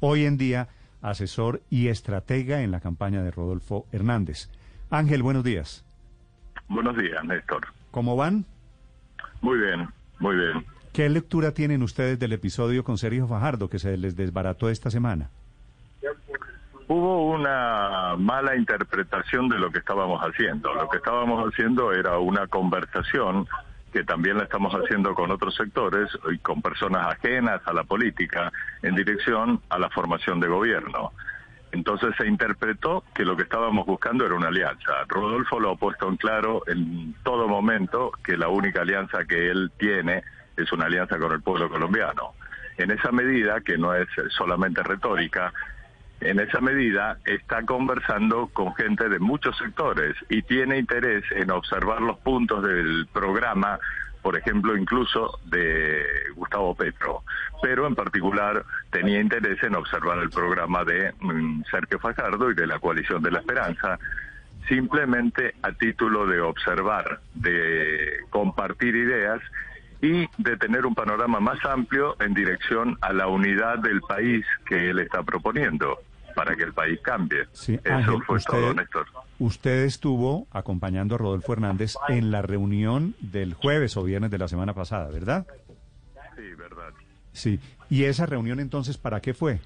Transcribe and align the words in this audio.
hoy 0.00 0.24
en 0.24 0.36
día 0.36 0.68
asesor 1.02 1.62
y 1.70 1.88
estratega 1.88 2.62
en 2.62 2.70
la 2.70 2.80
campaña 2.80 3.22
de 3.22 3.30
Rodolfo 3.30 3.86
Hernández. 3.92 4.50
Ángel, 4.90 5.22
buenos 5.22 5.44
días. 5.44 5.84
Buenos 6.68 6.96
días, 6.96 7.24
Néstor. 7.24 7.66
¿Cómo 7.90 8.16
van? 8.16 8.44
Muy 9.40 9.58
bien, 9.58 9.88
muy 10.18 10.36
bien. 10.36 10.64
¿Qué 10.92 11.08
lectura 11.08 11.52
tienen 11.52 11.82
ustedes 11.82 12.18
del 12.18 12.32
episodio 12.32 12.84
con 12.84 12.98
Sergio 12.98 13.26
Fajardo 13.26 13.68
que 13.68 13.78
se 13.78 13.96
les 13.96 14.16
desbarató 14.16 14.68
esta 14.68 14.90
semana? 14.90 15.30
Hubo 16.88 17.30
una 17.30 18.16
mala 18.18 18.56
interpretación 18.56 19.48
de 19.48 19.58
lo 19.58 19.70
que 19.70 19.78
estábamos 19.78 20.20
haciendo. 20.22 20.74
Lo 20.74 20.88
que 20.88 20.96
estábamos 20.96 21.48
haciendo 21.48 21.92
era 21.92 22.18
una 22.18 22.48
conversación 22.48 23.46
que 23.92 24.04
también 24.04 24.38
la 24.38 24.44
estamos 24.44 24.72
haciendo 24.72 25.14
con 25.14 25.30
otros 25.30 25.54
sectores 25.54 26.08
y 26.32 26.38
con 26.38 26.62
personas 26.62 27.08
ajenas 27.08 27.60
a 27.64 27.72
la 27.72 27.84
política 27.84 28.52
en 28.82 28.94
dirección 28.94 29.60
a 29.68 29.78
la 29.78 29.90
formación 29.90 30.40
de 30.40 30.48
gobierno. 30.48 31.12
Entonces 31.72 32.14
se 32.16 32.26
interpretó 32.26 33.04
que 33.14 33.24
lo 33.24 33.36
que 33.36 33.44
estábamos 33.44 33.86
buscando 33.86 34.26
era 34.26 34.34
una 34.34 34.48
alianza. 34.48 35.04
Rodolfo 35.08 35.60
lo 35.60 35.72
ha 35.72 35.76
puesto 35.76 36.08
en 36.08 36.16
claro 36.16 36.62
en 36.66 37.14
todo 37.22 37.46
momento 37.46 38.12
que 38.24 38.36
la 38.36 38.48
única 38.48 38.82
alianza 38.82 39.24
que 39.24 39.50
él 39.50 39.70
tiene 39.78 40.22
es 40.56 40.72
una 40.72 40.86
alianza 40.86 41.18
con 41.18 41.32
el 41.32 41.42
pueblo 41.42 41.68
colombiano. 41.68 42.34
En 42.76 42.90
esa 42.90 43.12
medida, 43.12 43.60
que 43.60 43.78
no 43.78 43.94
es 43.94 44.08
solamente 44.30 44.82
retórica, 44.82 45.52
en 46.20 46.38
esa 46.38 46.60
medida 46.60 47.18
está 47.24 47.64
conversando 47.64 48.48
con 48.48 48.74
gente 48.74 49.08
de 49.08 49.18
muchos 49.18 49.56
sectores 49.56 50.14
y 50.28 50.42
tiene 50.42 50.78
interés 50.78 51.24
en 51.32 51.50
observar 51.50 52.02
los 52.02 52.18
puntos 52.18 52.62
del 52.62 53.06
programa, 53.12 53.78
por 54.22 54.36
ejemplo, 54.36 54.76
incluso 54.76 55.38
de 55.46 56.04
Gustavo 56.34 56.74
Petro, 56.74 57.22
pero 57.62 57.86
en 57.86 57.94
particular 57.94 58.64
tenía 58.90 59.20
interés 59.20 59.62
en 59.62 59.74
observar 59.76 60.18
el 60.18 60.28
programa 60.28 60.84
de 60.84 61.12
mm, 61.20 61.62
Sergio 61.70 61.98
Fajardo 61.98 62.50
y 62.50 62.54
de 62.54 62.66
la 62.66 62.78
Coalición 62.78 63.22
de 63.22 63.30
la 63.30 63.38
Esperanza, 63.38 63.98
simplemente 64.68 65.54
a 65.62 65.72
título 65.72 66.26
de 66.26 66.40
observar, 66.42 67.20
de 67.34 68.20
compartir 68.28 68.94
ideas 68.94 69.40
y 70.02 70.28
de 70.36 70.56
tener 70.58 70.84
un 70.84 70.94
panorama 70.94 71.40
más 71.40 71.64
amplio 71.64 72.16
en 72.20 72.34
dirección 72.34 72.98
a 73.00 73.12
la 73.14 73.26
unidad 73.26 73.78
del 73.78 74.02
país 74.02 74.44
que 74.66 74.90
él 74.90 74.98
está 74.98 75.22
proponiendo 75.22 75.98
para 76.34 76.56
que 76.56 76.64
el 76.64 76.72
país 76.72 77.00
cambie. 77.02 77.42
Eso 77.52 78.20
fue 78.26 78.40
todo, 78.40 78.74
Néstor. 78.74 79.06
Usted 79.38 79.84
estuvo 79.84 80.46
acompañando 80.52 81.14
a 81.14 81.18
Rodolfo 81.18 81.52
Hernández 81.52 81.94
en 82.08 82.30
la 82.30 82.42
reunión 82.42 83.14
del 83.20 83.54
jueves 83.54 83.96
o 83.96 84.04
viernes 84.04 84.30
de 84.30 84.38
la 84.38 84.48
semana 84.48 84.74
pasada, 84.74 85.10
¿verdad? 85.10 85.46
Sí, 86.36 86.54
verdad. 86.54 86.92
Sí. 87.32 87.60
¿Y 87.88 88.04
esa 88.04 88.26
reunión 88.26 88.60
entonces 88.60 88.96
para 88.96 89.20
qué 89.20 89.34
fue? 89.34 89.60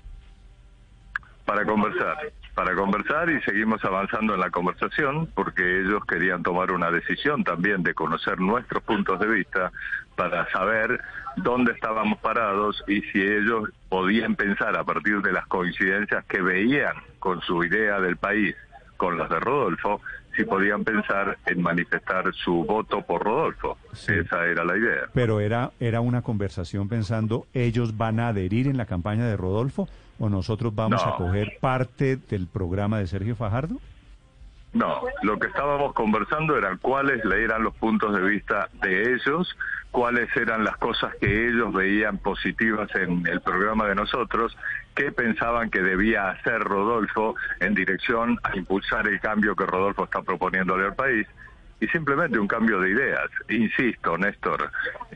Para 1.44 1.64
conversar, 1.64 2.32
para 2.54 2.74
conversar 2.74 3.28
y 3.30 3.40
seguimos 3.42 3.84
avanzando 3.84 4.34
en 4.34 4.40
la 4.40 4.50
conversación 4.50 5.26
porque 5.34 5.80
ellos 5.80 6.02
querían 6.06 6.42
tomar 6.42 6.70
una 6.70 6.90
decisión 6.90 7.44
también 7.44 7.82
de 7.82 7.92
conocer 7.94 8.40
nuestros 8.40 8.82
puntos 8.84 9.20
de 9.20 9.26
vista 9.26 9.70
para 10.16 10.50
saber 10.52 11.00
dónde 11.36 11.72
estábamos 11.72 12.18
parados 12.20 12.82
y 12.86 13.02
si 13.02 13.20
ellos 13.20 13.68
podían 13.94 14.34
pensar 14.34 14.76
a 14.76 14.82
partir 14.82 15.22
de 15.22 15.30
las 15.30 15.46
coincidencias 15.46 16.24
que 16.24 16.42
veían 16.42 16.94
con 17.20 17.40
su 17.42 17.62
idea 17.62 18.00
del 18.00 18.16
país 18.16 18.56
con 18.96 19.16
las 19.16 19.30
de 19.30 19.38
Rodolfo, 19.38 20.00
si 20.34 20.42
podían 20.42 20.82
pensar 20.82 21.38
en 21.46 21.62
manifestar 21.62 22.24
su 22.34 22.64
voto 22.64 23.02
por 23.02 23.22
Rodolfo. 23.22 23.78
Esa 23.92 24.46
era 24.46 24.64
la 24.64 24.76
idea. 24.76 25.02
Pero 25.12 25.38
era, 25.38 25.70
era 25.78 26.00
una 26.00 26.22
conversación 26.22 26.88
pensando, 26.88 27.46
¿ellos 27.54 27.96
van 27.96 28.18
a 28.18 28.28
adherir 28.28 28.66
en 28.66 28.78
la 28.78 28.86
campaña 28.86 29.26
de 29.26 29.36
Rodolfo 29.36 29.88
o 30.18 30.28
nosotros 30.28 30.74
vamos 30.74 31.00
a 31.06 31.14
coger 31.14 31.58
parte 31.60 32.16
del 32.16 32.48
programa 32.48 32.98
de 32.98 33.06
Sergio 33.06 33.36
Fajardo? 33.36 33.76
No, 34.74 35.02
lo 35.22 35.38
que 35.38 35.46
estábamos 35.46 35.92
conversando 35.94 36.58
eran 36.58 36.78
cuáles 36.78 37.24
eran 37.24 37.62
los 37.62 37.74
puntos 37.76 38.12
de 38.12 38.22
vista 38.22 38.68
de 38.82 39.14
ellos, 39.14 39.56
cuáles 39.92 40.28
eran 40.36 40.64
las 40.64 40.76
cosas 40.78 41.14
que 41.20 41.48
ellos 41.48 41.72
veían 41.72 42.18
positivas 42.18 42.92
en 42.96 43.24
el 43.28 43.40
programa 43.40 43.86
de 43.86 43.94
nosotros, 43.94 44.56
qué 44.96 45.12
pensaban 45.12 45.70
que 45.70 45.80
debía 45.80 46.30
hacer 46.30 46.58
Rodolfo 46.58 47.36
en 47.60 47.74
dirección 47.74 48.36
a 48.42 48.56
impulsar 48.56 49.06
el 49.06 49.20
cambio 49.20 49.54
que 49.54 49.64
Rodolfo 49.64 50.04
está 50.04 50.22
proponiéndole 50.22 50.86
al 50.86 50.94
país 50.96 51.28
y 51.80 51.86
simplemente 51.88 52.40
un 52.40 52.48
cambio 52.48 52.80
de 52.80 52.90
ideas. 52.90 53.30
Insisto, 53.48 54.18
Néstor, 54.18 54.70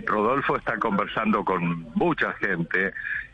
Rodolfo 0.07 0.57
está 0.57 0.79
conversando 0.79 1.45
con 1.45 1.83
mucha 1.95 2.33
gente 2.35 2.93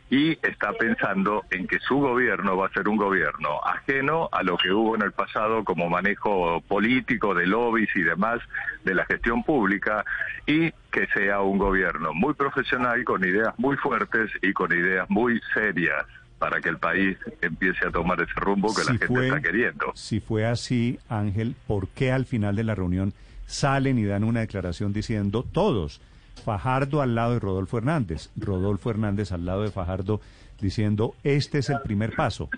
y 0.09 0.33
está 0.45 0.71
pensando 0.73 1.43
en 1.49 1.67
que 1.67 1.79
su 1.79 1.95
gobierno 1.95 2.55
va 2.55 2.67
a 2.67 2.73
ser 2.73 2.87
un 2.87 2.97
gobierno 2.97 3.59
ajeno 3.63 4.29
a 4.31 4.43
lo 4.43 4.57
que 4.57 4.71
hubo 4.71 4.95
en 4.95 5.01
el 5.01 5.11
pasado 5.11 5.63
como 5.63 5.89
manejo 5.89 6.61
político 6.61 7.33
de 7.33 7.47
lobbies 7.47 7.89
y 7.95 8.03
demás 8.03 8.39
de 8.83 8.93
la 8.93 9.05
gestión 9.05 9.43
pública 9.43 10.05
y 10.45 10.71
que 10.91 11.07
sea 11.13 11.41
un 11.41 11.57
gobierno 11.57 12.13
muy 12.13 12.33
profesional, 12.35 13.03
con 13.03 13.23
ideas 13.23 13.53
muy 13.57 13.77
fuertes 13.77 14.29
y 14.41 14.53
con 14.53 14.71
ideas 14.71 15.09
muy 15.09 15.41
serias 15.53 16.05
para 16.37 16.61
que 16.61 16.69
el 16.69 16.77
país 16.77 17.17
empiece 17.41 17.87
a 17.87 17.91
tomar 17.91 18.21
ese 18.21 18.33
rumbo 18.35 18.73
que 18.75 18.83
la 18.83 18.97
gente 18.97 19.27
está 19.27 19.41
queriendo. 19.41 19.91
Si 19.95 20.19
fue 20.19 20.45
así, 20.45 20.99
Ángel, 21.09 21.55
¿por 21.65 21.87
qué 21.87 22.11
al 22.11 22.25
final 22.25 22.55
de 22.55 22.63
la 22.63 22.75
reunión 22.75 23.13
salen 23.47 23.97
y 23.97 24.05
dan 24.05 24.23
una 24.23 24.41
declaración 24.41 24.93
diciendo 24.93 25.43
todos? 25.43 26.01
Fajardo 26.43 27.01
al 27.01 27.15
lado 27.15 27.33
de 27.33 27.39
Rodolfo 27.39 27.77
Hernández, 27.77 28.29
Rodolfo 28.35 28.89
Hernández 28.89 29.31
al 29.31 29.45
lado 29.45 29.63
de 29.63 29.71
Fajardo 29.71 30.21
diciendo, 30.59 31.15
este 31.23 31.59
es 31.59 31.69
el 31.69 31.81
primer 31.81 32.15
paso. 32.15 32.49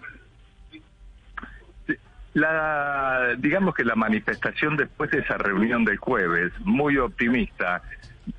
Digamos 3.40 3.74
que 3.74 3.84
la 3.84 3.96
manifestación 3.96 4.78
después 4.78 5.10
de 5.12 5.20
esa 5.20 5.38
reunión 5.38 5.86
del 5.86 5.98
jueves, 5.98 6.52
muy 6.60 6.98
optimista, 6.98 7.82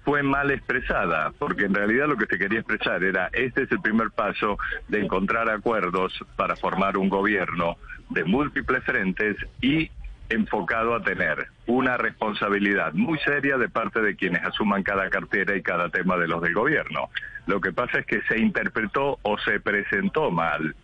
fue 0.05 0.23
mal 0.23 0.51
expresada, 0.51 1.33
porque 1.39 1.65
en 1.65 1.75
realidad 1.75 2.07
lo 2.07 2.17
que 2.17 2.27
se 2.27 2.39
quería 2.39 2.61
expresar 2.61 3.03
era, 3.03 3.29
este 3.33 3.63
es 3.63 3.73
el 3.73 3.81
primer 3.81 4.11
paso 4.11 4.59
de 4.89 5.01
encontrar 5.01 5.49
acuerdos 5.49 6.13
para 6.37 6.57
formar 6.57 6.97
un 6.97 7.09
gobierno 7.09 7.77
de 8.11 8.25
múltiples 8.25 8.85
frentes 8.85 9.37
y 9.61 9.91
enfocado 10.31 10.95
a 10.95 11.03
tener 11.03 11.49
una 11.67 11.97
responsabilidad 11.97 12.93
muy 12.93 13.19
seria 13.21 13.57
de 13.57 13.69
parte 13.69 14.01
de 14.01 14.17
quienes 14.17 14.45
asuman 14.45 14.83
cada 14.83 15.09
cartera 15.11 15.57
y 15.57 15.63
cada 15.63 15.89
tema 15.89 16.17
de 16.17 16.29
los 16.29 16.43
del 16.43 16.55
gobierno. 16.55 17.09
Lo 17.47 17.61
que 17.61 17.73
pasa 17.73 18.01
es 18.01 18.07
que 18.07 18.21
se 18.23 18.39
interpretó 18.39 19.19
o 19.23 19.39
se 19.39 19.61
presentó 19.61 20.31
mal, 20.31 20.75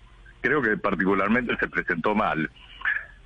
creo 0.41 0.62
que 0.62 0.77
particularmente 0.77 1.56
se 1.59 1.69
presentó 1.69 2.15
mal, 2.15 2.50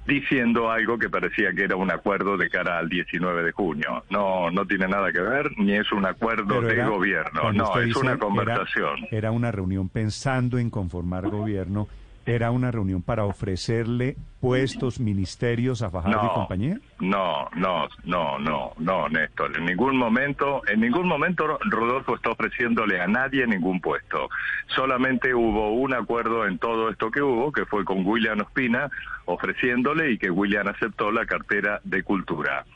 diciendo 0.07 0.71
algo 0.71 0.99
que 0.99 1.11
parecía 1.11 1.53
que 1.53 1.65
era 1.65 1.77
un 1.77 1.91
acuerdo 1.91 2.37
de 2.37 2.49
cara 2.49 2.79
al 2.79 2.89
19 2.89 3.43
de 3.43 3.53
junio. 3.53 4.05
No, 4.11 4.51
no 4.51 4.67
tiene 4.67 4.89
nada 4.89 5.13
que 5.13 5.21
ver, 5.21 5.51
ni 5.59 5.75
es 5.75 5.93
un 5.93 6.07
acuerdo 6.07 6.63
de 6.63 6.83
gobierno, 6.83 7.53
no, 7.53 7.79
es 7.79 7.95
una 7.95 8.19
conversación. 8.19 9.07
era 9.11 9.31
una 9.31 9.53
reunión 9.53 9.89
pensando 9.89 10.59
en 10.59 10.71
conformar 10.71 11.29
gobierno 11.29 11.89
¿Era 12.29 12.51
una 12.51 12.71
reunión 12.71 13.01
para 13.01 13.25
ofrecerle 13.25 14.15
puestos, 14.39 15.01
ministerios 15.01 15.81
a 15.81 15.89
Fajardo 15.89 16.27
y 16.31 16.35
compañía? 16.35 16.79
No, 17.01 17.49
no, 17.57 17.89
no, 18.05 18.39
no, 18.39 18.73
no, 18.79 19.09
Néstor. 19.09 19.57
En 19.57 19.65
ningún 19.65 19.97
momento, 19.97 20.61
en 20.69 20.81
ningún 20.81 21.09
momento 21.09 21.59
Rodolfo 21.71 22.17
está 22.17 22.33
ofreciéndole 22.33 23.01
a 23.01 23.07
nadie 23.07 23.47
ningún 23.47 23.81
puesto. 23.81 24.29
Solamente 24.67 25.35
hubo 25.35 25.73
un 25.73 25.95
acuerdo 25.95 26.47
en 26.47 26.59
todo 26.59 26.91
esto 26.91 27.11
que 27.11 27.23
hubo, 27.23 27.51
que 27.51 27.65
fue 27.65 27.83
con 27.87 28.05
William 28.05 28.41
Ospina, 28.41 28.91
ofreciéndole 29.25 30.13
y 30.13 30.19
que 30.19 30.31
William 30.31 30.69
aceptó 30.69 31.11
la 31.11 31.25
cartera 31.25 31.81
de 31.83 32.03
cultura 32.03 32.67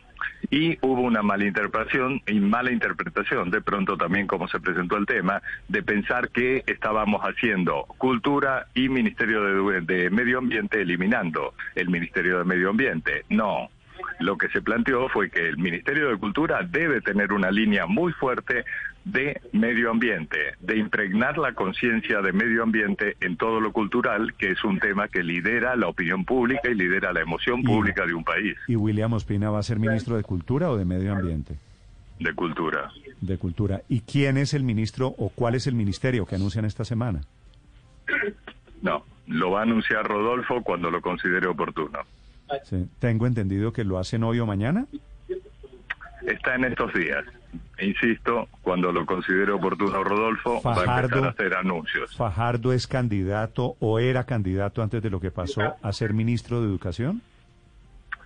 y 0.50 0.78
hubo 0.82 1.02
una 1.02 1.22
mala 1.22 1.44
interpretación 1.44 2.20
y 2.26 2.40
mala 2.40 2.72
interpretación 2.72 3.50
de 3.50 3.60
pronto 3.60 3.96
también 3.96 4.26
como 4.26 4.48
se 4.48 4.60
presentó 4.60 4.96
el 4.96 5.06
tema 5.06 5.42
de 5.68 5.82
pensar 5.82 6.28
que 6.30 6.62
estábamos 6.66 7.22
haciendo 7.22 7.86
cultura 7.98 8.66
y 8.74 8.88
Ministerio 8.88 9.42
de, 9.42 9.80
de 9.80 10.10
Medio 10.10 10.38
Ambiente 10.38 10.80
eliminando 10.80 11.54
el 11.74 11.88
Ministerio 11.88 12.38
de 12.38 12.44
Medio 12.44 12.70
Ambiente. 12.70 13.24
No, 13.28 13.70
lo 14.20 14.36
que 14.36 14.48
se 14.48 14.62
planteó 14.62 15.08
fue 15.08 15.30
que 15.30 15.48
el 15.48 15.58
Ministerio 15.58 16.08
de 16.08 16.16
Cultura 16.16 16.62
debe 16.62 17.00
tener 17.00 17.32
una 17.32 17.50
línea 17.50 17.86
muy 17.86 18.12
fuerte 18.12 18.64
de 19.04 19.40
medio 19.52 19.90
ambiente, 19.90 20.38
de 20.60 20.76
impregnar 20.76 21.38
la 21.38 21.54
conciencia 21.54 22.20
de 22.20 22.32
medio 22.32 22.62
ambiente 22.62 23.16
en 23.20 23.36
todo 23.36 23.60
lo 23.60 23.72
cultural, 23.72 24.34
que 24.34 24.50
es 24.50 24.62
un 24.64 24.78
tema 24.78 25.08
que 25.08 25.22
lidera 25.22 25.74
la 25.76 25.88
opinión 25.88 26.24
pública 26.24 26.70
y 26.70 26.74
lidera 26.74 27.12
la 27.12 27.20
emoción 27.20 27.62
pública 27.62 28.06
de 28.06 28.14
un 28.14 28.24
país. 28.24 28.56
¿Y 28.68 28.76
William 28.76 29.12
Ospina 29.12 29.50
va 29.50 29.58
a 29.58 29.62
ser 29.62 29.78
ministro 29.78 30.16
de 30.16 30.22
Cultura 30.22 30.70
o 30.70 30.76
de 30.76 30.84
Medio 30.84 31.12
Ambiente? 31.12 31.56
De 32.20 32.32
Cultura. 32.34 32.90
De 33.20 33.38
Cultura. 33.38 33.82
¿Y 33.88 34.00
quién 34.00 34.36
es 34.36 34.54
el 34.54 34.62
ministro 34.62 35.08
o 35.18 35.30
cuál 35.30 35.56
es 35.56 35.66
el 35.66 35.74
ministerio 35.74 36.26
que 36.26 36.36
anuncian 36.36 36.64
esta 36.64 36.84
semana? 36.84 37.22
No, 38.82 39.04
lo 39.26 39.50
va 39.50 39.60
a 39.60 39.62
anunciar 39.62 40.06
Rodolfo 40.06 40.62
cuando 40.62 40.90
lo 40.90 41.00
considere 41.00 41.46
oportuno. 41.48 42.00
Tengo 42.98 43.26
entendido 43.26 43.72
que 43.72 43.84
lo 43.84 43.98
hacen 43.98 44.22
hoy 44.24 44.40
o 44.40 44.46
mañana. 44.46 44.86
Está 46.26 46.54
en 46.54 46.64
estos 46.64 46.92
días. 46.94 47.24
insisto, 47.80 48.48
cuando 48.62 48.92
lo 48.92 49.04
considere 49.04 49.50
oportuno 49.52 50.04
Rodolfo, 50.04 50.62
va 50.62 50.74
a 50.74 51.00
empezar 51.00 51.24
a 51.24 51.28
hacer 51.30 51.54
anuncios. 51.54 52.16
¿Fajardo 52.16 52.72
es 52.72 52.86
candidato 52.86 53.76
o 53.80 53.98
era 53.98 54.24
candidato 54.24 54.82
antes 54.82 55.02
de 55.02 55.10
lo 55.10 55.20
que 55.20 55.30
pasó 55.30 55.76
a 55.82 55.92
ser 55.92 56.12
ministro 56.12 56.60
de 56.60 56.68
Educación? 56.68 57.22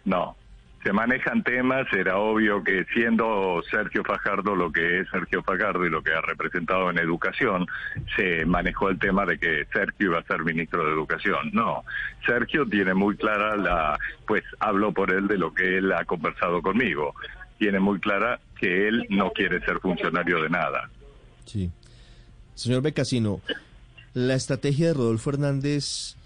No, 0.05 0.37
se 0.83 0.93
manejan 0.93 1.43
temas, 1.43 1.87
era 1.93 2.19
obvio 2.19 2.63
que 2.63 2.85
siendo 2.95 3.61
Sergio 3.69 4.05
Fajardo 4.05 4.55
lo 4.55 4.71
que 4.71 5.01
es 5.01 5.09
Sergio 5.11 5.43
Fajardo 5.43 5.85
y 5.85 5.91
lo 5.91 6.03
que 6.03 6.13
ha 6.13 6.21
representado 6.21 6.91
en 6.91 6.99
educación, 6.99 7.67
se 8.17 8.47
manejó 8.47 8.89
el 8.89 8.99
tema 8.99 9.27
de 9.27 9.39
que 9.39 9.67
Sergio 9.73 10.11
iba 10.11 10.19
a 10.21 10.25
ser 10.25 10.45
ministro 10.45 10.85
de 10.87 10.93
Educación. 10.93 11.51
No, 11.53 11.83
Sergio 12.25 12.67
tiene 12.67 12.95
muy 12.95 13.17
clara 13.17 13.57
la, 13.57 13.99
pues 14.27 14.45
hablo 14.61 14.93
por 14.93 15.13
él 15.13 15.27
de 15.27 15.39
lo 15.39 15.53
que 15.53 15.79
él 15.79 15.93
ha 15.93 16.05
conversado 16.05 16.63
conmigo, 16.63 17.15
tiene 17.59 17.81
muy 17.81 17.99
clara 17.99 18.39
que 18.61 18.87
él 18.87 19.07
no 19.11 19.33
quiere 19.33 19.65
ser 19.65 19.81
funcionario 19.81 20.41
de 20.41 20.51
nada. 20.51 20.89
Sí. 21.47 21.71
Señor 22.55 22.83
Becasino, 22.83 23.41
la 24.15 24.35
estrategia 24.35 24.89
de 24.89 24.95
Rodolfo 24.95 25.31
Hernández, 25.31 26.17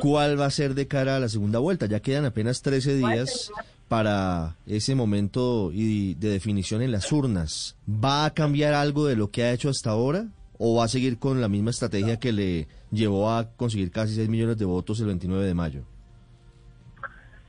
¿cuál 0.00 0.38
va 0.38 0.46
a 0.46 0.50
ser 0.50 0.74
de 0.74 0.88
cara 0.88 1.16
a 1.16 1.20
la 1.20 1.28
segunda 1.28 1.58
vuelta? 1.58 1.86
Ya 1.86 2.00
quedan 2.00 2.24
apenas 2.24 2.60
13 2.60 2.96
días 2.96 3.50
para 3.90 4.56
ese 4.66 4.94
momento 4.94 5.72
y 5.74 6.14
de 6.14 6.28
definición 6.28 6.80
en 6.80 6.92
las 6.92 7.10
urnas. 7.10 7.74
¿Va 7.88 8.24
a 8.24 8.32
cambiar 8.32 8.72
algo 8.72 9.04
de 9.04 9.16
lo 9.16 9.32
que 9.32 9.42
ha 9.42 9.52
hecho 9.52 9.68
hasta 9.68 9.90
ahora 9.90 10.28
o 10.58 10.76
va 10.76 10.84
a 10.84 10.88
seguir 10.88 11.18
con 11.18 11.40
la 11.40 11.48
misma 11.48 11.72
estrategia 11.72 12.20
que 12.20 12.30
le 12.30 12.68
llevó 12.92 13.32
a 13.32 13.50
conseguir 13.50 13.90
casi 13.90 14.14
6 14.14 14.28
millones 14.28 14.58
de 14.58 14.64
votos 14.64 15.00
el 15.00 15.06
29 15.06 15.44
de 15.44 15.54
mayo? 15.54 15.82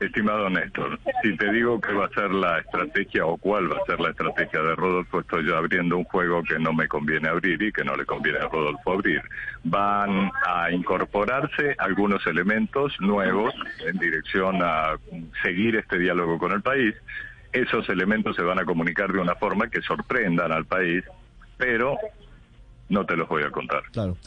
Estimado 0.02 0.50
Néstor, 0.50 1.00
si 1.22 1.38
te 1.38 1.52
digo 1.52 1.80
que 1.80 1.94
va 1.94 2.06
a 2.06 2.10
ser 2.10 2.32
la 2.32 2.58
estrategia 2.58 3.24
o 3.24 3.38
cuál 3.38 3.72
va 3.72 3.78
a 3.78 3.86
ser 3.86 4.00
la 4.00 4.10
estrategia 4.10 4.60
de 4.60 4.76
Rodolfo, 4.76 5.20
estoy 5.20 5.46
yo 5.46 5.56
abriendo 5.56 5.96
un 5.96 6.06
juego 6.06 6.42
que 6.42 6.58
no 6.58 6.74
me 6.74 6.88
conviene 6.88 7.30
abrir 7.30 7.62
y 7.62 7.72
que 7.72 7.84
no 7.84 7.96
le 7.96 8.04
conviene 8.04 8.40
a 8.40 8.48
Rodolfo 8.48 8.94
abrir. 8.94 9.22
Van 9.64 10.32
a 10.48 10.72
incorporarse 10.72 11.76
algunos 11.78 12.26
elementos 12.26 13.00
nuevos 13.00 13.54
en 13.86 14.00
dirección 14.00 14.64
a 14.64 14.98
seguir 15.44 15.76
este 15.76 16.00
diálogo 16.00 16.40
con 16.40 16.52
el 16.52 16.64
país. 16.64 16.96
Esos 17.54 17.88
elementos 17.88 18.36
se 18.36 18.42
van 18.42 18.58
a 18.58 18.66
comunicar 18.66 19.14
de 19.14 19.20
una 19.20 19.36
forma 19.36 19.70
que 19.70 19.84
sorprendan 19.84 20.52
al 20.52 20.66
país, 20.66 21.04
pero 21.58 21.96
no 22.90 23.06
te 23.06 23.16
los 23.16 23.30
voy 23.30 23.44
a 23.44 23.52
contar. 23.52 23.84
Claro 23.92 24.18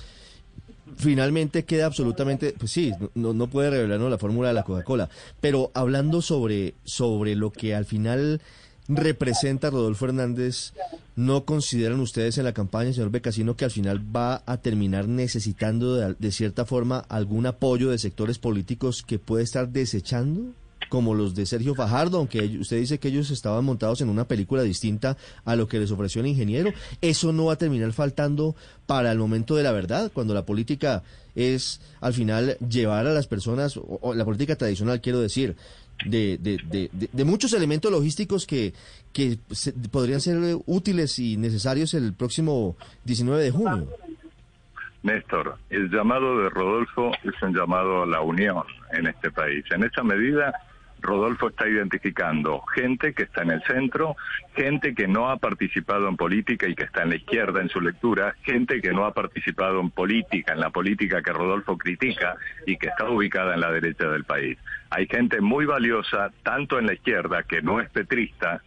finalmente 0.97 1.65
queda 1.65 1.87
absolutamente, 1.87 2.55
pues 2.59 2.71
sí, 2.71 2.93
no, 3.15 3.47
puede 3.49 3.71
revelarnos 3.71 4.11
la 4.11 4.19
fórmula 4.19 4.49
de 4.49 4.55
la 4.55 4.63
Coca-Cola, 4.63 5.09
pero 5.41 5.71
hablando 5.75 6.23
sobre, 6.23 6.75
sobre 6.85 7.35
lo 7.35 7.51
que 7.51 7.75
al 7.75 7.85
final 7.85 8.41
representa 8.89 9.71
Rodolfo 9.71 10.07
Hernández, 10.07 10.75
¿no 11.17 11.45
consideran 11.45 12.01
ustedes 12.01 12.39
en 12.39 12.45
la 12.45 12.53
campaña, 12.53 12.93
señor 12.93 13.11
Becasino, 13.11 13.57
que 13.57 13.65
al 13.65 13.71
final 13.71 14.01
va 14.15 14.43
a 14.47 14.59
terminar 14.59 15.09
necesitando 15.09 15.95
de, 15.95 16.15
de 16.19 16.33
cierta 16.33 16.65
forma 16.67 16.99
algún 17.09 17.47
apoyo 17.47 17.91
de 17.91 17.99
sectores 17.99 18.39
políticos 18.39 19.03
que 19.03 19.19
puede 19.19 19.45
estar 19.45 19.69
desechando? 19.71 20.53
Como 20.95 21.13
los 21.13 21.35
de 21.35 21.45
Sergio 21.45 21.75
Fajardo, 21.75 22.19
aunque 22.19 22.39
usted 22.61 22.79
dice 22.79 23.01
que 23.01 23.09
ellos 23.09 23.29
estaban 23.33 23.65
montados 23.65 24.01
en 24.01 24.09
una 24.09 24.29
película 24.29 24.63
distinta 24.63 25.17
a 25.45 25.57
lo 25.57 25.67
que 25.67 25.81
les 25.81 25.91
ofreció 25.91 26.21
el 26.21 26.29
ingeniero, 26.29 26.71
eso 27.01 27.33
no 27.33 27.47
va 27.47 27.55
a 27.55 27.59
terminar 27.59 27.93
faltando 27.93 28.55
para 28.87 29.11
el 29.11 29.19
momento 29.19 29.57
de 29.57 29.65
la 29.65 29.73
verdad, 29.73 30.13
cuando 30.15 30.35
la 30.35 30.47
política 30.47 31.03
es 31.35 31.81
al 32.01 32.15
final 32.15 32.57
llevar 32.59 33.09
a 33.09 33.13
las 33.13 33.27
personas, 33.27 33.77
o, 33.77 34.15
la 34.15 34.25
política 34.25 34.55
tradicional 34.55 35.01
quiero 35.01 35.19
decir, 35.19 35.57
de, 36.07 36.39
de, 36.39 36.91
de, 36.93 37.25
muchos 37.25 37.53
elementos 37.55 37.91
logísticos 37.91 38.47
que, 38.47 38.73
que 39.13 39.37
podrían 39.91 40.21
ser 40.21 40.39
útiles 40.67 41.19
y 41.19 41.37
necesarios 41.37 41.93
el 41.95 42.13
próximo 42.13 42.77
19 43.05 43.43
de 43.43 43.51
junio. 43.51 43.89
Néstor, 45.03 45.57
el 45.71 45.91
llamado 45.91 46.39
de 46.39 46.51
Rodolfo 46.51 47.11
es 47.25 47.43
un 47.43 47.53
llamado 47.53 48.05
a 48.05 48.07
la 48.07 48.21
unión 48.21 48.63
en 48.93 49.09
este 49.09 49.33
país. 49.33 49.65
En 49.73 49.83
esa 49.83 50.05
medida, 50.05 50.55
Rodolfo 51.05 51.49
está 51.49 51.69
identificando 51.69 52.63
gente 52.75 53.13
que 53.13 53.25
está 53.25 53.43
en 53.43 53.51
el 53.53 53.63
centro, 53.63 54.17
gente 54.57 54.95
que 54.95 55.07
no 55.07 55.31
ha 55.31 55.37
participado 55.37 56.09
en 56.09 56.17
política 56.17 56.67
y 56.67 56.75
que 56.75 56.85
está 56.85 57.03
en 57.03 57.11
la 57.11 57.17
izquierda 57.17 57.61
en 57.61 57.69
su 57.69 57.81
lectura, 57.81 58.35
gente 58.43 58.81
que 58.81 58.93
no 58.93 59.05
ha 59.05 59.13
participado 59.13 59.81
en 59.81 59.91
política, 59.91 60.55
en 60.55 60.61
la 60.61 60.71
política 60.71 61.23
que 61.23 61.33
Rodolfo 61.33 61.77
critica 61.77 62.37
y 62.67 62.77
que 62.77 62.89
está 62.89 63.09
ubicada 63.09 63.55
en 63.55 63.61
la 63.61 63.71
derecha 63.71 64.09
del 64.09 64.25
país. 64.25 64.59
Hay 64.91 65.07
gente 65.07 65.41
muy 65.41 65.67
valiosa, 65.67 66.31
tanto 66.43 66.79
en 66.79 66.87
la 66.87 66.95
izquierda, 66.95 67.43
que 67.43 67.61
no 67.63 67.81
es 67.81 67.91
petrista, 67.91 68.63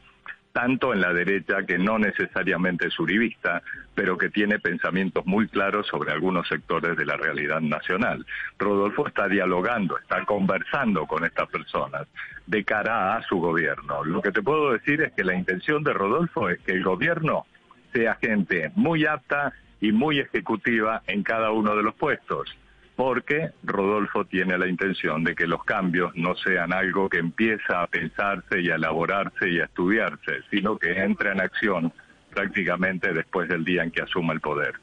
tanto 0.58 0.92
en 0.92 1.02
la 1.02 1.14
derecha 1.14 1.68
que 1.68 1.78
no 1.78 2.00
necesariamente 2.00 2.88
es 2.88 3.00
uribista, 3.00 3.62
pero 3.94 4.18
que 4.18 4.32
tiene 4.32 4.58
pensamientos 4.58 5.24
muy 5.28 5.48
claros 5.48 5.86
sobre 5.86 6.12
algunos 6.12 6.48
sectores 6.48 6.98
de 6.98 7.06
la 7.06 7.16
realidad 7.16 7.62
nacional. 7.62 8.26
Rodolfo 8.58 9.08
está 9.08 9.28
dialogando, 9.28 10.00
está 10.00 10.26
conversando 10.26 11.06
con 11.06 11.24
estas 11.26 11.48
personas 11.50 12.08
de 12.48 12.64
cara 12.64 13.16
a 13.16 13.22
su 13.22 13.38
gobierno. 13.38 14.04
Lo 14.04 14.20
que 14.20 14.32
te 14.32 14.42
puedo 14.42 14.72
decir 14.72 15.00
es 15.04 15.14
que 15.14 15.24
la 15.24 15.36
intención 15.36 15.84
de 15.84 15.94
Rodolfo 15.94 16.50
es 16.50 16.58
que 16.62 16.72
el 16.72 16.84
gobierno 16.84 17.46
sea 17.94 18.16
gente 18.16 18.72
muy 18.74 19.06
apta 19.06 19.54
y 19.80 19.92
muy 19.92 20.18
ejecutiva 20.18 21.04
en 21.06 21.22
cada 21.22 21.52
uno 21.52 21.76
de 21.76 21.84
los 21.84 21.94
puestos 21.94 22.50
porque 22.98 23.52
Rodolfo 23.64 24.26
tiene 24.26 24.58
la 24.58 24.68
intención 24.68 25.24
de 25.24 25.36
que 25.36 25.46
los 25.46 25.64
cambios 25.64 26.12
no 26.16 26.36
sean 26.36 26.74
algo 26.74 27.08
que 27.08 27.20
empieza 27.20 27.84
a 27.84 27.88
pensarse 27.88 28.60
y 28.60 28.72
a 28.72 28.76
elaborarse 28.76 29.50
y 29.50 29.60
a 29.60 29.66
estudiarse, 29.66 30.42
sino 30.50 30.78
que 30.80 31.00
entre 31.04 31.32
en 31.32 31.40
acción 31.40 31.94
prácticamente 32.34 33.14
después 33.14 33.48
del 33.48 33.64
día 33.64 33.84
en 33.84 33.92
que 33.92 34.02
asuma 34.02 34.34
el 34.34 34.42
poder. 34.42 34.74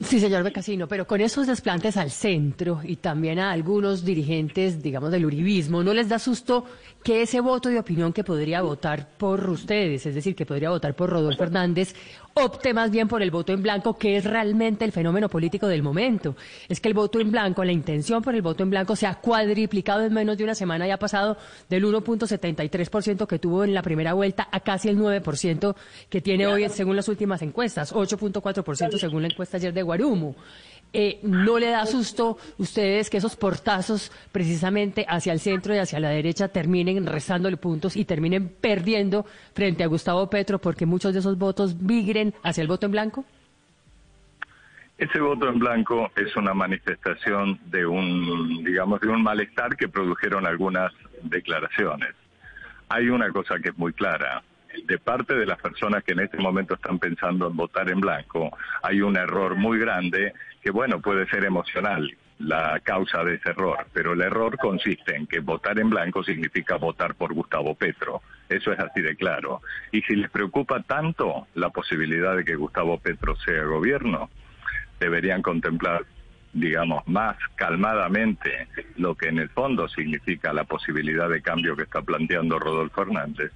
Sí, 0.00 0.18
señor 0.18 0.42
Becasino, 0.42 0.88
pero 0.88 1.06
con 1.06 1.20
esos 1.20 1.46
desplantes 1.46 1.98
al 1.98 2.10
centro 2.10 2.80
y 2.82 2.96
también 2.96 3.38
a 3.38 3.52
algunos 3.52 4.02
dirigentes, 4.02 4.82
digamos, 4.82 5.10
del 5.10 5.26
uribismo, 5.26 5.82
¿no 5.82 5.92
les 5.92 6.08
da 6.08 6.18
susto 6.18 6.64
que 7.04 7.20
ese 7.20 7.40
voto 7.40 7.68
de 7.68 7.78
opinión 7.78 8.12
que 8.12 8.24
podría 8.24 8.62
votar 8.62 9.08
por 9.18 9.48
ustedes, 9.50 10.06
es 10.06 10.14
decir, 10.14 10.34
que 10.34 10.46
podría 10.46 10.70
votar 10.70 10.94
por 10.94 11.10
Rodolfo 11.10 11.42
Hernández, 11.42 11.94
opte 12.34 12.72
más 12.74 12.90
bien 12.90 13.08
por 13.08 13.22
el 13.22 13.30
voto 13.30 13.52
en 13.52 13.62
blanco, 13.62 13.96
que 13.96 14.16
es 14.16 14.24
realmente 14.24 14.84
el 14.84 14.92
fenómeno 14.92 15.28
político 15.28 15.66
del 15.66 15.82
momento? 15.82 16.36
Es 16.68 16.80
que 16.80 16.88
el 16.88 16.94
voto 16.94 17.20
en 17.20 17.30
blanco, 17.30 17.64
la 17.64 17.72
intención 17.72 18.22
por 18.22 18.34
el 18.34 18.42
voto 18.42 18.62
en 18.62 18.70
blanco 18.70 18.96
se 18.96 19.06
ha 19.06 19.14
cuadriplicado 19.14 20.04
en 20.04 20.12
menos 20.12 20.36
de 20.38 20.44
una 20.44 20.54
semana 20.54 20.86
y 20.86 20.90
ha 20.90 20.98
pasado 20.98 21.36
del 21.68 21.84
1.73% 21.84 23.26
que 23.26 23.38
tuvo 23.38 23.64
en 23.64 23.74
la 23.74 23.82
primera 23.82 24.12
vuelta 24.12 24.48
a 24.50 24.60
casi 24.60 24.88
el 24.88 24.98
9% 24.98 25.74
que 26.08 26.20
tiene 26.20 26.46
hoy 26.46 26.68
según 26.68 26.96
las 26.96 27.08
últimas 27.08 27.42
encuestas, 27.42 27.94
8.4% 27.94 28.98
según 28.98 29.22
la 29.22 29.28
encuesta 29.28 29.56
ayer 29.56 29.72
de 29.72 29.82
Guarumo. 29.82 30.34
Eh, 30.92 31.20
¿No 31.22 31.58
le 31.58 31.70
da 31.70 31.86
susto 31.86 32.36
ustedes 32.58 33.10
que 33.10 33.18
esos 33.18 33.36
portazos 33.36 34.10
precisamente 34.32 35.06
hacia 35.08 35.32
el 35.32 35.38
centro 35.38 35.72
y 35.72 35.78
hacia 35.78 36.00
la 36.00 36.08
derecha 36.08 36.48
terminen 36.48 37.06
rezándole 37.06 37.56
puntos 37.56 37.96
y 37.96 38.04
terminen 38.04 38.48
perdiendo 38.48 39.24
frente 39.54 39.84
a 39.84 39.86
Gustavo 39.86 40.28
Petro 40.28 40.58
porque 40.58 40.86
muchos 40.86 41.12
de 41.12 41.20
esos 41.20 41.38
votos 41.38 41.76
migren 41.76 42.34
hacia 42.42 42.62
el 42.62 42.68
voto 42.68 42.86
en 42.86 42.92
blanco? 42.92 43.24
Ese 44.98 45.20
voto 45.20 45.48
en 45.48 45.60
blanco 45.60 46.10
es 46.16 46.34
una 46.36 46.54
manifestación 46.54 47.58
de 47.66 47.86
un, 47.86 48.64
digamos, 48.64 49.00
de 49.00 49.08
un 49.08 49.22
malestar 49.22 49.76
que 49.76 49.88
produjeron 49.88 50.44
algunas 50.44 50.92
declaraciones. 51.22 52.14
Hay 52.88 53.08
una 53.08 53.30
cosa 53.30 53.60
que 53.60 53.68
es 53.68 53.78
muy 53.78 53.92
clara 53.92 54.42
de 54.84 54.98
parte 54.98 55.34
de 55.34 55.46
las 55.46 55.58
personas 55.58 56.04
que 56.04 56.12
en 56.12 56.20
este 56.20 56.38
momento 56.38 56.74
están 56.74 56.98
pensando 56.98 57.48
en 57.48 57.56
votar 57.56 57.90
en 57.90 58.00
blanco, 58.00 58.56
hay 58.82 59.00
un 59.02 59.16
error 59.16 59.56
muy 59.56 59.78
grande 59.78 60.32
que, 60.62 60.70
bueno, 60.70 61.00
puede 61.00 61.26
ser 61.28 61.44
emocional 61.44 62.16
la 62.38 62.80
causa 62.82 63.22
de 63.22 63.34
ese 63.34 63.50
error, 63.50 63.86
pero 63.92 64.14
el 64.14 64.22
error 64.22 64.56
consiste 64.56 65.14
en 65.14 65.26
que 65.26 65.40
votar 65.40 65.78
en 65.78 65.90
blanco 65.90 66.24
significa 66.24 66.76
votar 66.76 67.14
por 67.14 67.34
Gustavo 67.34 67.74
Petro. 67.74 68.22
Eso 68.48 68.72
es 68.72 68.78
así 68.78 69.02
de 69.02 69.14
claro. 69.14 69.60
Y 69.92 70.00
si 70.02 70.16
les 70.16 70.30
preocupa 70.30 70.82
tanto 70.82 71.46
la 71.54 71.68
posibilidad 71.68 72.34
de 72.34 72.44
que 72.44 72.56
Gustavo 72.56 72.98
Petro 72.98 73.36
sea 73.36 73.64
gobierno, 73.64 74.30
deberían 74.98 75.42
contemplar 75.42 76.04
digamos, 76.52 77.06
más 77.06 77.36
calmadamente 77.54 78.66
lo 78.96 79.14
que 79.14 79.28
en 79.28 79.38
el 79.38 79.50
fondo 79.50 79.88
significa 79.88 80.52
la 80.52 80.64
posibilidad 80.64 81.28
de 81.28 81.42
cambio 81.42 81.76
que 81.76 81.84
está 81.84 82.02
planteando 82.02 82.58
Rodolfo 82.58 83.02
Hernández 83.02 83.52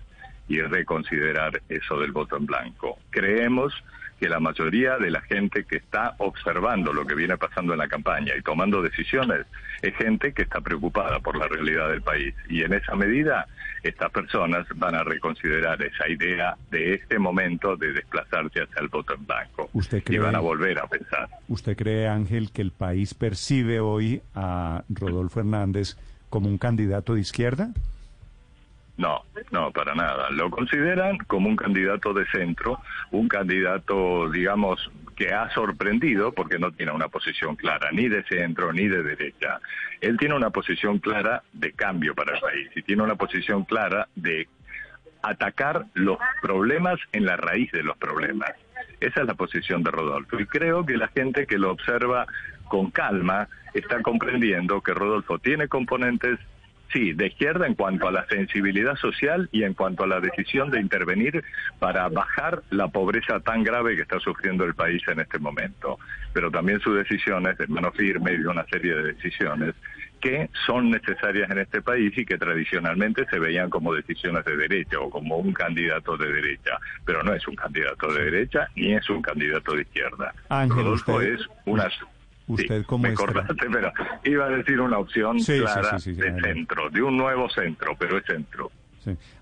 y 0.49 0.61
reconsiderar 0.61 1.63
eso 1.69 1.99
del 1.99 2.13
voto 2.13 2.37
en 2.37 2.47
blanco. 2.47 2.99
Creemos 3.11 3.73
que 4.21 4.29
la 4.29 4.41
mayoría 4.41 4.97
de 4.97 5.11
la 5.11 5.21
gente 5.23 5.65
que 5.65 5.77
está 5.77 6.15
observando 6.19 6.93
lo 6.93 7.05
que 7.05 7.15
viene 7.15 7.37
pasando 7.37 7.73
en 7.73 7.79
la 7.79 7.89
campaña 7.89 8.35
y 8.37 8.43
tomando 8.43 8.81
decisiones 8.81 9.47
es 9.83 9.95
gente 9.97 10.33
que 10.33 10.43
está 10.43 10.61
preocupada 10.61 11.19
por 11.21 11.37
la 11.37 11.49
realidad 11.49 11.89
del 11.89 12.03
país. 12.03 12.35
Y 12.49 12.63
en 12.63 12.73
esa 12.75 12.95
medida, 12.95 13.47
estas 13.83 14.11
personas 14.11 14.67
van 14.77 14.95
a 14.95 15.05
reconsiderar 15.05 15.83
esa 15.83 16.09
idea 16.09 16.57
de 16.71 16.95
este 16.95 17.19
momento 17.19 17.77
de 17.77 17.93
desplazarse 17.93 18.63
hacia 18.63 18.81
el 18.81 18.89
voto 18.89 19.15
en 19.15 19.27
blanco. 19.27 19.69
¿Usted 19.73 20.03
y 20.09 20.19
van 20.19 20.37
a 20.37 20.41
volver 20.41 20.79
a 20.79 20.87
pensar. 20.87 21.29
¿Usted 21.49 21.77
cree, 21.77 22.09
Ángel, 22.09 22.51
que 22.51 22.63
el 22.63 22.71
país 22.71 23.15
percibe 23.15 23.81
hoy 23.81 24.23
a 24.35 24.85
Rodolfo 24.89 25.41
Hernández 25.41 25.97
como 26.31 26.49
un 26.49 26.59
candidato 26.59 27.15
de 27.15 27.21
izquierda? 27.21 27.71
No, 28.97 29.25
no, 29.51 29.73
para 29.73 29.95
nada. 29.95 30.31
Lo 30.31 30.51
consideran 30.51 31.19
como 31.27 31.49
un 31.49 31.57
candidato 31.57 32.13
de 32.13 32.27
centro, 32.27 32.81
un 33.11 33.29
candidato, 33.29 34.31
digamos, 34.31 34.91
que 35.17 35.33
ha 35.33 35.51
sorprendido 35.51 36.33
porque 36.33 36.59
no 36.59 36.71
tiene 36.73 36.93
una 36.93 37.09
posición 37.09 37.57
clara 37.57 37.91
ni 37.93 38.09
de 38.09 38.23
centro 38.25 38.73
ni 38.73 38.87
de 38.87 39.03
derecha. 39.03 39.61
Él 40.01 40.17
tiene 40.17 40.35
una 40.35 40.51
posición 40.51 40.99
clara 40.99 41.43
de 41.53 41.73
cambio 41.73 42.15
para 42.15 42.35
el 42.35 42.41
país 42.41 42.71
y 42.75 42.83
tiene 42.83 43.03
una 43.03 43.17
posición 43.17 43.65
clara 43.65 44.09
de 44.15 44.49
atacar 45.23 45.87
los 45.95 46.19
problemas 46.43 47.01
en 47.13 47.25
la 47.25 47.37
raíz 47.37 47.73
de 47.73 47.83
los 47.83 47.97
problemas. 47.97 48.51
Esa 49.01 49.23
es 49.23 49.27
la 49.27 49.35
posición 49.35 49.83
de 49.83 49.91
Rodolfo. 49.91 50.39
Y 50.39 50.47
creo 50.47 50.85
que 50.85 50.97
la 50.97 51.09
gente 51.09 51.47
que 51.47 51.59
lo 51.59 51.73
observa 51.73 52.27
con 52.69 52.91
calma 52.91 53.49
está 53.73 54.03
comprendiendo 54.03 54.81
que 54.81 54.95
Rodolfo 54.95 55.39
tiene 55.39 55.69
componentes 55.69 56.39
sí, 56.95 57.13
de 57.13 57.27
izquierda 57.27 57.67
en 57.67 57.75
cuanto 57.75 58.09
a 58.09 58.13
la 58.13 58.27
sensibilidad 58.29 58.95
social 58.97 59.49
y 59.53 59.65
en 59.65 59.75
cuanto 59.75 60.05
a 60.05 60.07
la 60.07 60.21
decisión 60.21 60.71
de 60.71 60.81
intervenir 60.81 61.45
para 61.79 62.09
bajar 62.09 62.63
la 62.71 62.89
pobreza 62.89 63.41
tan 63.41 63.65
grave 63.65 63.97
que 63.97 64.03
está 64.03 64.21
sufriendo 64.21 64.65
el 64.65 64.75
país 64.75 65.03
en 65.09 65.21
este 65.21 65.39
momento. 65.39 65.99
Pero 66.33 66.51
también 66.51 66.81
sus 66.81 66.97
decisiones 66.97 67.59
de 67.59 67.67
mano 67.67 67.91
firme 67.93 68.33
y 68.33 68.39
de 68.39 68.49
una 68.49 68.65
serie 68.67 68.95
de 68.95 69.13
decisiones 69.13 69.75
que 70.21 70.49
son 70.67 70.91
necesarias 70.91 71.51
en 71.51 71.59
este 71.59 71.83
país 71.83 72.17
y 72.17 72.25
que 72.25 72.39
tradicionalmente 72.39 73.27
se 73.29 73.39
veían 73.39 73.69
como 73.69 73.93
decisiones 73.93 74.43
de 74.47 74.57
derecha 74.57 74.99
o 74.99 75.11
como 75.11 75.37
un 75.37 75.53
candidato 75.53 76.17
de 76.17 76.33
derecha, 76.33 76.79
pero 77.05 77.23
no 77.23 77.35
es 77.35 77.47
un 77.47 77.55
candidato 77.55 78.11
de 78.11 78.25
derecha 78.25 78.69
ni 78.75 78.95
es 78.95 79.11
un 79.11 79.21
candidato 79.21 79.75
de 79.75 79.83
izquierda. 79.83 80.33
Ángel, 80.49 80.87
usted... 80.87 81.21
es 81.21 81.41
una 81.67 81.91
¿Usted 82.47 82.85
me 82.99 83.15
cortaste, 83.15 83.55
pero 83.73 83.93
iba 84.25 84.47
a 84.47 84.51
decir 84.51 84.81
una 84.81 84.99
opción 84.99 85.39
clara 85.39 85.97
de 85.97 86.41
centro, 86.43 86.91
de 86.91 87.03
un 87.03 87.17
nuevo 87.17 87.49
centro, 87.49 87.97
pero 87.99 88.19
es 88.19 88.25
centro. 88.27 88.71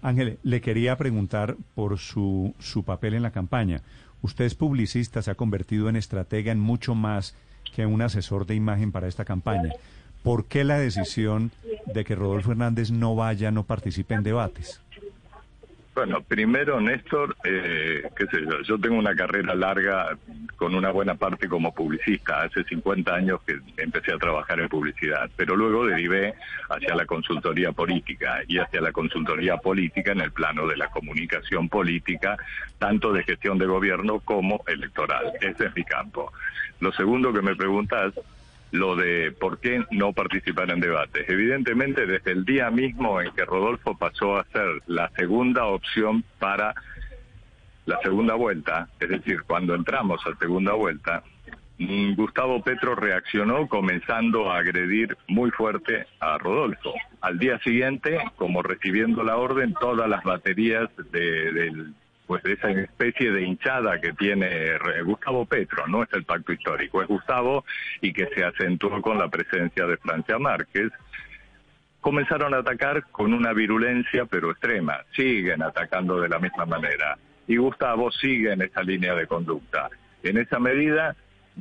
Ángel, 0.03 0.39
le 0.43 0.61
quería 0.61 0.97
preguntar 0.97 1.57
por 1.75 1.99
su, 1.99 2.55
su 2.59 2.85
papel 2.85 3.15
en 3.15 3.23
la 3.23 3.31
campaña. 3.31 3.83
Usted 4.21 4.45
es 4.45 4.55
publicista, 4.55 5.23
se 5.23 5.31
ha 5.31 5.35
convertido 5.35 5.89
en 5.89 5.97
estratega 5.97 6.53
en 6.53 6.61
mucho 6.61 6.95
más 6.95 7.37
que 7.75 7.87
un 7.87 8.03
asesor 8.03 8.47
de 8.47 8.55
imagen 8.55 8.93
para 8.93 9.09
esta 9.09 9.25
campaña. 9.25 9.73
¿Por 10.23 10.47
qué 10.47 10.63
la 10.63 10.79
decisión 10.79 11.51
de 11.93 12.05
que 12.05 12.15
Rodolfo 12.15 12.53
Hernández 12.53 12.91
no 12.91 13.17
vaya, 13.17 13.51
no 13.51 13.65
participe 13.65 14.15
en 14.15 14.23
debates? 14.23 14.82
Bueno, 15.95 16.23
primero, 16.23 16.81
Néstor, 16.81 17.37
eh, 17.45 18.03
qué 18.17 18.27
sé 18.27 18.41
yo, 18.43 18.63
yo 18.63 18.79
tengo 18.79 18.97
una 18.97 19.15
carrera 19.15 19.55
larga 19.55 20.17
con 20.57 20.75
una 20.75 20.91
buena 20.91 21.17
parte 21.17 21.49
como 21.49 21.75
publicista. 21.75 22.41
Hace 22.43 22.65
50 22.65 23.15
años 23.15 23.41
que 23.47 23.59
empecé 23.77 24.13
a 24.13 24.17
trabajar 24.17 24.59
en 24.61 24.71
publicidad, 24.71 25.29
pero 25.37 25.55
luego 25.55 25.85
derivé 25.85 26.35
hacia 26.71 26.95
la 26.95 27.05
consultoría 27.05 27.73
política 27.73 28.41
y 28.49 28.59
hacia 28.59 28.81
la 28.81 28.91
consultoría 28.91 29.59
política 29.59 30.13
en 30.13 30.23
el 30.23 30.33
plano 30.33 30.67
de 30.67 30.79
la 30.79 30.89
comunicación 30.89 31.69
política, 31.69 32.39
tanto 32.79 33.13
de 33.13 33.25
gestión 33.25 33.59
de 33.59 33.67
gobierno 33.67 34.21
como 34.21 34.65
electoral. 34.67 35.33
Ese 35.43 35.67
es 35.67 35.77
mi 35.77 35.85
campo. 35.85 36.33
Lo 36.81 36.91
segundo 36.93 37.35
que 37.35 37.43
me 37.43 37.55
preguntas 37.55 38.15
lo 38.73 38.97
de 38.97 39.33
por 39.33 39.61
qué 39.61 39.85
no 39.91 40.13
participar 40.13 40.71
en 40.71 40.81
debates. 40.81 41.29
Evidentemente, 41.29 42.07
desde 42.07 42.33
el 42.33 42.45
día 42.45 42.71
mismo 42.71 43.21
en 43.21 43.31
que 43.33 43.45
Rodolfo 43.45 43.97
pasó 43.97 44.39
a 44.39 44.45
ser 44.47 44.67
la 44.87 45.11
segunda 45.11 45.67
opción 45.67 46.25
para 46.39 46.75
la 47.85 47.99
segunda 48.01 48.35
vuelta, 48.35 48.89
es 48.99 49.09
decir, 49.09 49.43
cuando 49.47 49.75
entramos 49.75 50.21
a 50.27 50.39
segunda 50.39 50.73
vuelta, 50.73 51.23
mm, 51.79 52.15
Gustavo 52.15 52.63
Petro 52.63 52.95
reaccionó 52.95 53.69
comenzando 53.69 54.51
a 54.51 54.59
agredir 54.59 55.19
muy 55.29 55.51
fuerte 55.51 56.07
a 56.21 56.39
Rodolfo. 56.39 56.95
Al 57.21 57.39
día 57.39 57.59
siguiente, 57.59 58.19
como 58.37 58.63
recibiendo 58.63 59.23
la 59.23 59.37
orden, 59.37 59.75
todas 59.75 60.09
las 60.09 60.23
baterías 60.23 60.89
del 61.11 61.95
pues 62.27 62.45
esa 62.45 62.71
especie 62.71 63.31
de 63.33 63.43
hinchada 63.43 64.01
que 64.01 64.13
tiene 64.13 64.79
Gustavo 65.05 65.45
Petro, 65.45 65.87
no 65.87 66.03
es 66.03 66.09
el 66.13 66.25
pacto 66.25 66.53
histórico, 66.53 67.03
es 67.03 67.09
Gustavo 67.09 67.65
y 68.01 68.13
que 68.13 68.27
se 68.35 68.45
acentuó 68.45 69.03
con 69.03 69.19
la 69.19 69.29
presencia 69.29 69.87
de 69.87 69.97
Francia 69.97 70.39
Márquez, 70.39 70.91
comenzaron 72.01 72.55
a 72.55 72.59
atacar 72.59 73.05
con 73.11 73.33
una 73.33 73.53
virulencia 73.53 74.27
pero 74.27 74.51
extrema, 74.51 75.01
siguen 75.15 75.63
atacando 75.63 76.21
de 76.21 76.29
la 76.29 76.39
misma 76.39 76.67
manera. 76.67 77.19
Y 77.47 77.57
Gustavo 77.57 78.11
sigue 78.13 78.53
en 78.53 78.63
esa 78.63 78.83
línea 78.83 79.15
de 79.15 79.27
conducta. 79.27 79.91
En 80.23 80.39
esa 80.39 80.59
medida, 80.59 81.17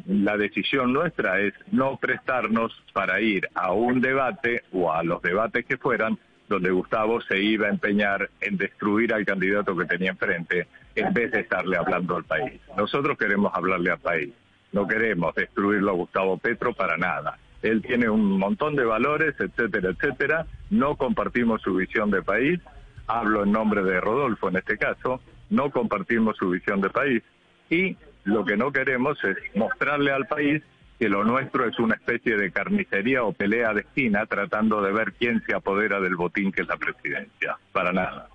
la 0.08 0.38
decisión 0.38 0.94
nuestra 0.94 1.40
es 1.40 1.54
no 1.72 1.98
prestarnos 1.98 2.72
para 2.94 3.20
ir 3.20 3.48
a 3.56 3.72
un 3.74 4.00
debate 4.00 4.64
o 4.72 4.92
a 4.92 5.04
los 5.04 5.22
debates 5.22 5.66
que 5.66 5.78
fueran 5.78 6.18
donde 6.52 6.70
Gustavo 6.70 7.22
se 7.22 7.40
iba 7.40 7.68
a 7.68 7.70
empeñar 7.70 8.30
en 8.42 8.58
destruir 8.58 9.14
al 9.14 9.26
candidato 9.26 9.76
que 9.76 9.86
tenía 9.86 10.12
enfrente 10.12 10.68
en 10.96 11.14
vez 11.14 11.32
de 11.32 11.40
estarle 11.40 11.78
hablando 11.78 12.18
al 12.18 12.26
país. 12.26 12.60
Nosotros 12.76 13.18
queremos 13.18 13.54
hablarle 13.56 13.92
al 13.92 14.00
país, 14.00 14.34
no 14.74 14.86
queremos 14.86 15.34
destruirlo 15.34 15.92
a 15.92 15.96
Gustavo 15.96 16.38
Petro 16.38 16.74
para 16.74 16.98
nada. 16.98 17.40
Él 17.62 17.82
tiene 17.82 18.10
un 18.10 18.38
montón 18.38 18.76
de 18.76 18.84
valores, 18.84 19.34
etcétera, 19.40 19.92
etcétera. 19.92 20.46
No 20.70 20.98
compartimos 20.98 21.62
su 21.62 21.76
visión 21.76 22.12
de 22.12 22.22
país. 22.22 22.60
Hablo 23.08 23.44
en 23.44 23.52
nombre 23.52 23.84
de 23.84 24.02
Rodolfo 24.02 24.50
en 24.50 24.58
este 24.58 24.78
caso. 24.78 25.22
No 25.50 25.70
compartimos 25.72 26.36
su 26.38 26.50
visión 26.50 26.82
de 26.82 26.90
país. 26.90 27.24
Y 27.70 27.96
lo 28.24 28.44
que 28.44 28.58
no 28.58 28.72
queremos 28.72 29.24
es 29.24 29.38
mostrarle 29.56 30.12
al 30.12 30.26
país 30.28 30.62
que 31.02 31.10
lo 31.10 31.24
nuestro 31.24 31.68
es 31.68 31.80
una 31.80 31.96
especie 31.96 32.38
de 32.38 32.52
carnicería 32.52 33.24
o 33.24 33.34
pelea 33.34 33.74
de 33.74 33.82
esquina 33.82 34.24
tratando 34.28 34.84
de 34.84 34.92
ver 34.92 35.14
quién 35.14 35.42
se 35.48 35.56
apodera 35.56 36.00
del 36.00 36.16
botín 36.16 36.52
que 36.52 36.62
es 36.62 36.68
la 36.68 36.78
presidencia. 36.78 37.58
Para 37.72 37.92
nada. 37.92 38.30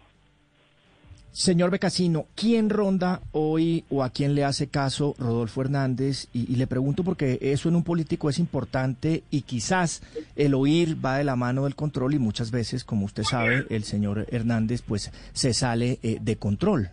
Señor 1.31 1.71
Becasino, 1.71 2.27
¿quién 2.35 2.69
ronda 2.69 3.21
hoy 3.31 3.85
o 3.89 4.03
a 4.03 4.11
quién 4.11 4.35
le 4.35 4.43
hace 4.43 4.67
caso 4.67 5.15
Rodolfo 5.17 5.61
Hernández? 5.61 6.27
Y, 6.33 6.57
le 6.57 6.67
pregunto 6.67 7.05
porque 7.05 7.39
eso 7.41 7.69
en 7.69 7.77
un 7.77 7.85
político 7.85 8.29
es 8.29 8.41
importante 8.41 9.23
y 9.31 9.43
quizás 9.43 10.03
el 10.35 10.53
oír 10.53 10.97
va 11.05 11.19
de 11.19 11.25
la 11.25 11.37
mano 11.37 11.65
del 11.65 11.77
control 11.77 12.15
y 12.15 12.19
muchas 12.19 12.51
veces, 12.51 12.83
como 12.83 13.05
usted 13.05 13.23
sabe, 13.23 13.65
el 13.71 13.85
señor 13.85 14.27
Hernández 14.29 14.83
pues 14.83 15.13
se 15.35 15.55
sale 15.55 16.01
eh, 16.03 16.19
de 16.21 16.35
control. 16.35 16.91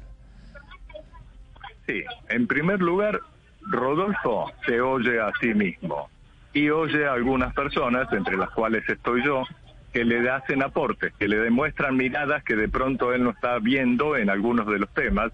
Sí, 1.88 2.03
en 2.30 2.46
primer 2.46 2.80
lugar, 2.80 3.22
Rodolfo 3.65 4.51
se 4.65 4.82
oye 4.82 5.20
a 5.20 5.32
sí 5.39 5.53
mismo 5.53 6.10
y 6.53 6.70
oye 6.70 7.05
a 7.05 7.13
algunas 7.13 7.53
personas, 7.53 8.12
entre 8.13 8.38
las 8.38 8.50
cuales 8.51 8.88
estoy 8.88 9.24
yo, 9.24 9.43
que 9.91 10.03
le 10.03 10.29
hacen 10.29 10.63
aportes, 10.63 11.13
que 11.13 11.27
le 11.27 11.38
demuestran 11.38 11.96
miradas 11.96 12.43
que 12.43 12.55
de 12.55 12.67
pronto 12.67 13.13
él 13.13 13.24
no 13.24 13.32
está 13.32 13.60
viendo 13.60 14.15
en 14.17 14.29
algunos 14.29 14.67
de 14.67 14.79
los 14.79 14.89
temas. 14.93 15.32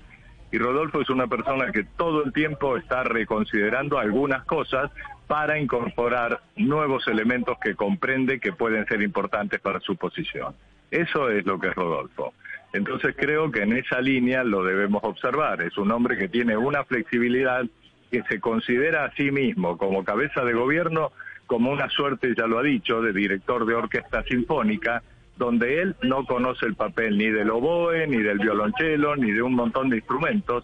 Y 0.52 0.58
Rodolfo 0.58 1.02
es 1.02 1.10
una 1.10 1.28
persona 1.28 1.72
que 1.72 1.84
todo 1.84 2.24
el 2.24 2.34
tiempo 2.34 2.76
está 2.76 3.04
reconsiderando 3.04 4.00
algunas 4.00 4.44
cosas 4.46 4.92
para 5.28 5.60
incorporar 5.60 6.42
nuevos 6.56 7.08
elementos 7.08 7.58
que 7.64 7.76
comprende 7.76 8.40
que 8.40 8.52
pueden 8.52 8.86
ser 8.88 9.02
importantes 9.02 9.60
para 9.62 9.80
su 9.80 9.96
posición. 9.96 10.56
Eso 10.90 11.30
es 11.30 11.46
lo 11.46 11.60
que 11.60 11.68
es 11.68 11.76
Rodolfo. 11.76 12.34
Entonces 12.74 13.16
creo 13.18 13.52
que 13.52 13.62
en 13.62 13.74
esa 13.74 14.02
línea 14.02 14.44
lo 14.44 14.64
debemos 14.64 15.04
observar. 15.04 15.62
Es 15.62 15.78
un 15.78 15.92
hombre 15.92 16.18
que 16.18 16.28
tiene 16.28 16.58
una 16.58 16.84
flexibilidad 16.84 17.64
que 18.12 18.24
se 18.24 18.40
considera 18.40 19.06
a 19.06 19.12
sí 19.16 19.32
mismo 19.32 19.78
como 19.78 20.04
cabeza 20.04 20.44
de 20.44 20.54
gobierno 20.54 21.12
como 21.50 21.72
una 21.72 21.90
suerte, 21.90 22.34
ya 22.38 22.46
lo 22.46 22.60
ha 22.60 22.64
dicho, 22.64 23.02
de 23.02 23.12
director 23.12 23.66
de 23.66 23.74
orquesta 23.74 24.24
sinfónica, 24.24 25.02
donde 25.36 25.82
él 25.82 25.96
no 26.04 26.26
conoce 26.26 26.68
el 26.68 26.76
papel 26.76 27.18
ni 27.18 27.30
del 27.30 27.50
oboe, 27.50 28.06
ni 28.06 28.22
del 28.22 28.38
violonchelo, 28.38 29.16
ni 29.16 29.32
de 29.32 29.42
un 29.42 29.56
montón 29.56 29.90
de 29.90 29.98
instrumentos, 29.98 30.64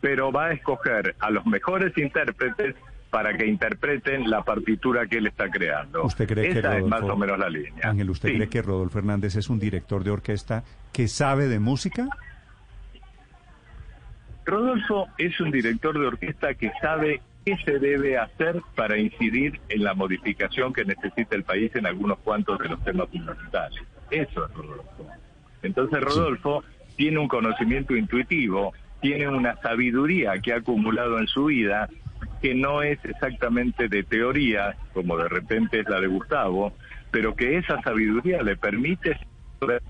pero 0.00 0.32
va 0.32 0.46
a 0.46 0.52
escoger 0.52 1.14
a 1.20 1.30
los 1.30 1.46
mejores 1.46 1.96
intérpretes 1.96 2.74
para 3.10 3.36
que 3.36 3.46
interpreten 3.46 4.28
la 4.28 4.42
partitura 4.42 5.06
que 5.06 5.18
él 5.18 5.28
está 5.28 5.48
creando. 5.48 6.04
¿Usted 6.04 6.26
cree 6.26 6.50
Esa 6.50 6.72
que 6.72 6.78
es 6.78 6.84
más 6.84 7.02
o 7.02 7.16
menos 7.16 7.38
la 7.38 7.48
línea. 7.48 7.88
Ángel, 7.88 8.10
¿usted 8.10 8.34
cree 8.34 8.48
que 8.48 8.60
Rodolfo 8.60 8.98
Hernández 8.98 9.36
es 9.36 9.48
un 9.48 9.60
director 9.60 10.02
de 10.02 10.10
orquesta 10.10 10.64
que 10.92 11.06
sabe 11.06 11.46
de 11.46 11.60
música? 11.60 12.08
Rodolfo 14.44 15.08
es 15.18 15.40
un 15.40 15.50
director 15.50 15.98
de 15.98 16.06
orquesta 16.06 16.54
que 16.54 16.70
sabe 16.80 17.20
qué 17.44 17.56
se 17.64 17.78
debe 17.78 18.18
hacer 18.18 18.60
para 18.74 18.98
incidir 18.98 19.60
en 19.68 19.84
la 19.84 19.94
modificación 19.94 20.72
que 20.72 20.84
necesita 20.84 21.34
el 21.36 21.44
país 21.44 21.74
en 21.74 21.86
algunos 21.86 22.18
cuantos 22.18 22.58
de 22.58 22.68
los 22.68 22.82
temas 22.84 23.08
fundamentales. 23.10 23.82
Eso 24.10 24.46
es 24.46 24.54
Rodolfo. 24.54 25.06
Entonces 25.62 26.00
Rodolfo 26.00 26.64
tiene 26.96 27.18
un 27.18 27.28
conocimiento 27.28 27.96
intuitivo, 27.96 28.72
tiene 29.00 29.28
una 29.28 29.56
sabiduría 29.56 30.38
que 30.40 30.52
ha 30.52 30.56
acumulado 30.56 31.18
en 31.18 31.26
su 31.26 31.46
vida 31.46 31.88
que 32.40 32.54
no 32.54 32.82
es 32.82 33.02
exactamente 33.04 33.88
de 33.88 34.02
teoría, 34.02 34.76
como 34.92 35.16
de 35.16 35.28
repente 35.28 35.80
es 35.80 35.88
la 35.88 36.00
de 36.00 36.06
Gustavo, 36.06 36.74
pero 37.10 37.34
que 37.34 37.56
esa 37.56 37.80
sabiduría 37.82 38.42
le 38.42 38.56
permite 38.56 39.18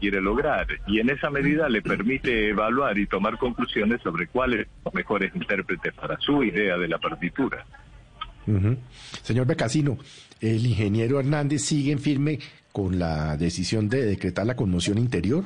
quiere 0.00 0.20
lograr 0.20 0.66
y 0.86 1.00
en 1.00 1.10
esa 1.10 1.30
medida 1.30 1.68
le 1.68 1.82
permite 1.82 2.50
evaluar 2.50 2.96
y 2.98 3.06
tomar 3.06 3.38
conclusiones 3.38 4.00
sobre 4.02 4.26
cuáles 4.28 4.66
son 4.66 4.76
los 4.86 4.94
mejores 4.94 5.34
intérpretes 5.34 5.92
para 5.94 6.18
su 6.20 6.42
idea 6.42 6.76
de 6.76 6.88
la 6.88 6.98
partitura. 6.98 7.64
Señor 9.22 9.46
Becasino, 9.46 9.98
¿el 10.40 10.66
ingeniero 10.66 11.18
Hernández 11.18 11.62
sigue 11.62 11.92
en 11.92 11.98
firme 11.98 12.38
con 12.72 12.98
la 12.98 13.36
decisión 13.36 13.88
de 13.88 14.04
decretar 14.04 14.46
la 14.46 14.56
conmoción 14.56 14.98
interior? 14.98 15.44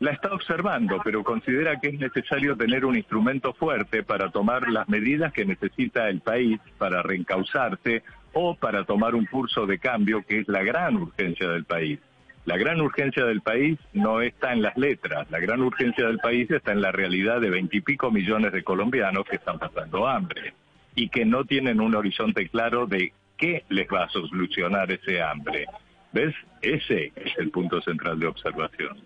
la 0.00 0.12
está 0.12 0.32
observando, 0.32 0.98
pero 1.04 1.22
considera 1.22 1.78
que 1.78 1.88
es 1.88 2.00
necesario 2.00 2.56
tener 2.56 2.86
un 2.86 2.96
instrumento 2.96 3.52
fuerte 3.52 4.02
para 4.02 4.30
tomar 4.30 4.68
las 4.70 4.88
medidas 4.88 5.30
que 5.32 5.44
necesita 5.44 6.08
el 6.08 6.20
país 6.20 6.58
para 6.78 7.02
reencauzarse 7.02 8.02
o 8.32 8.54
para 8.54 8.84
tomar 8.84 9.14
un 9.14 9.26
curso 9.26 9.66
de 9.66 9.78
cambio 9.78 10.24
que 10.26 10.40
es 10.40 10.48
la 10.48 10.62
gran 10.62 10.96
urgencia 10.96 11.50
del 11.50 11.64
país. 11.64 12.00
La 12.50 12.56
gran 12.56 12.80
urgencia 12.80 13.24
del 13.26 13.42
país 13.42 13.78
no 13.92 14.20
está 14.22 14.52
en 14.52 14.62
las 14.62 14.76
letras, 14.76 15.30
la 15.30 15.38
gran 15.38 15.60
urgencia 15.62 16.04
del 16.04 16.18
país 16.18 16.50
está 16.50 16.72
en 16.72 16.80
la 16.80 16.90
realidad 16.90 17.40
de 17.40 17.48
veintipico 17.48 18.10
millones 18.10 18.52
de 18.52 18.64
colombianos 18.64 19.24
que 19.30 19.36
están 19.36 19.60
pasando 19.60 20.08
hambre 20.08 20.52
y 20.96 21.10
que 21.10 21.24
no 21.24 21.44
tienen 21.44 21.80
un 21.80 21.94
horizonte 21.94 22.48
claro 22.48 22.88
de 22.88 23.12
qué 23.36 23.62
les 23.68 23.86
va 23.86 24.02
a 24.02 24.08
solucionar 24.08 24.90
ese 24.90 25.22
hambre. 25.22 25.66
¿Ves? 26.12 26.34
Ese 26.60 27.12
es 27.14 27.38
el 27.38 27.52
punto 27.52 27.80
central 27.82 28.18
de 28.18 28.26
observación. 28.26 28.98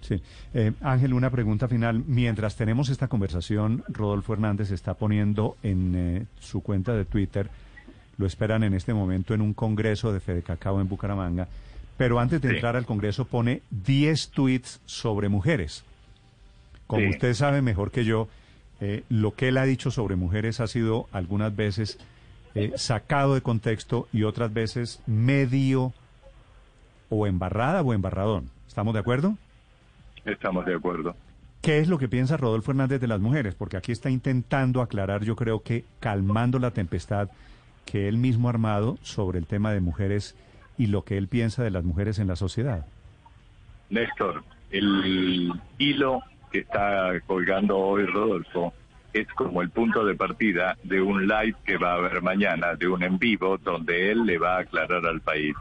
Sí. 0.00 0.20
Eh, 0.52 0.72
Ángel, 0.80 1.14
una 1.14 1.30
pregunta 1.30 1.68
final. 1.68 2.02
Mientras 2.04 2.56
tenemos 2.56 2.88
esta 2.88 3.06
conversación, 3.06 3.84
Rodolfo 3.86 4.32
Hernández 4.32 4.72
está 4.72 4.94
poniendo 4.94 5.56
en 5.62 5.94
eh, 5.94 6.26
su 6.40 6.64
cuenta 6.64 6.94
de 6.94 7.04
Twitter, 7.04 7.48
lo 8.16 8.26
esperan 8.26 8.64
en 8.64 8.74
este 8.74 8.92
momento 8.92 9.34
en 9.34 9.40
un 9.40 9.54
congreso 9.54 10.12
de 10.12 10.18
Fede 10.18 10.42
Cacao 10.42 10.80
en 10.80 10.88
Bucaramanga, 10.88 11.46
pero 11.98 12.18
antes 12.20 12.40
de 12.40 12.48
Sí. 12.48 12.54
entrar 12.54 12.76
al 12.76 12.86
congreso 12.86 13.26
pone 13.26 13.60
10 13.70 14.30
tweets 14.30 14.80
sobre 14.86 15.28
mujeres. 15.28 15.84
Como 16.86 17.02
Sí. 17.02 17.10
usted 17.10 17.34
sabe 17.34 17.60
mejor 17.60 17.90
que 17.90 18.04
yo, 18.06 18.28
eh, 18.80 19.02
lo 19.10 19.34
que 19.34 19.48
él 19.48 19.58
ha 19.58 19.64
dicho 19.64 19.90
sobre 19.90 20.16
mujeres 20.16 20.60
ha 20.60 20.66
sido 20.66 21.06
algunas 21.12 21.54
veces 21.54 21.98
eh, 22.54 22.72
sacado 22.76 23.34
de 23.34 23.42
contexto 23.42 24.08
y 24.12 24.22
otras 24.22 24.52
veces 24.52 25.00
medio 25.06 25.92
o 27.10 27.26
embarrada 27.26 27.82
o 27.82 27.92
embarradón. 27.92 28.50
¿Estamos 28.66 28.94
de 28.94 29.00
acuerdo? 29.00 29.36
Estamos 30.24 30.64
de 30.66 30.74
acuerdo. 30.74 31.14
¿Qué 31.60 31.78
es 31.78 31.88
lo 31.88 31.98
que 31.98 32.08
piensa 32.08 32.36
Rodolfo 32.36 32.70
Hernández 32.70 33.00
de 33.00 33.06
las 33.06 33.20
mujeres? 33.20 33.54
Porque 33.54 33.76
aquí 33.76 33.92
está 33.92 34.08
intentando 34.10 34.80
aclarar, 34.80 35.24
yo 35.24 35.36
creo 35.36 35.62
que 35.62 35.84
calmando 36.00 36.58
la 36.58 36.70
tempestad 36.70 37.28
que 37.84 38.08
él 38.08 38.16
mismo 38.16 38.48
ha 38.48 38.50
armado 38.52 38.98
sobre 39.02 39.38
el 39.38 39.46
tema 39.46 39.72
de 39.72 39.80
mujeres 39.80 40.34
y 40.78 40.86
lo 40.86 41.04
que 41.04 41.18
él 41.18 41.28
piensa 41.28 41.62
de 41.62 41.70
las 41.70 41.84
mujeres 41.84 42.18
en 42.18 42.28
la 42.28 42.36
sociedad. 42.36 42.86
Néstor, 43.90 44.44
el 44.70 45.52
hilo 45.76 46.22
que 46.52 46.60
está 46.60 47.20
colgando 47.26 47.76
hoy 47.76 48.06
Rodolfo 48.06 48.72
es 49.12 49.26
como 49.28 49.62
el 49.62 49.70
punto 49.70 50.04
de 50.04 50.14
partida 50.14 50.76
de 50.84 51.00
un 51.00 51.26
live 51.26 51.56
que 51.64 51.76
va 51.76 51.92
a 51.92 51.96
haber 51.96 52.22
mañana, 52.22 52.74
de 52.74 52.88
un 52.88 53.02
en 53.02 53.18
vivo, 53.18 53.58
donde 53.58 54.12
él 54.12 54.24
le 54.24 54.38
va 54.38 54.56
a 54.56 54.60
aclarar 54.60 55.04
al 55.06 55.20
país 55.20 55.54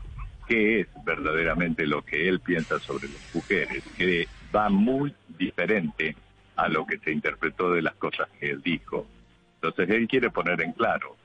qué 0.48 0.82
es 0.82 0.88
verdaderamente 1.04 1.86
lo 1.86 2.04
que 2.04 2.28
él 2.30 2.40
piensa 2.40 2.80
sobre 2.80 3.08
las 3.08 3.36
mujeres, 3.36 3.84
que 3.98 4.28
va 4.56 4.70
muy 4.70 5.14
diferente 5.38 6.16
a 6.56 6.68
lo 6.68 6.86
que 6.86 6.98
se 7.00 7.12
interpretó 7.12 7.72
de 7.74 7.82
las 7.82 7.96
cosas 7.96 8.28
que 8.40 8.52
él 8.52 8.62
dijo. 8.62 9.08
Entonces 9.56 9.90
él 9.90 10.08
quiere 10.08 10.30
poner 10.30 10.62
en 10.62 10.74
claro, 10.74 11.16